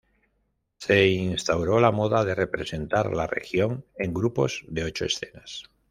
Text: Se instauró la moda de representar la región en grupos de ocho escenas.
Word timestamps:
Se 0.77 1.05
instauró 1.09 1.79
la 1.79 1.91
moda 1.91 2.25
de 2.25 2.33
representar 2.33 3.13
la 3.15 3.27
región 3.27 3.85
en 3.99 4.15
grupos 4.15 4.65
de 4.67 4.83
ocho 4.85 5.05
escenas. 5.05 5.69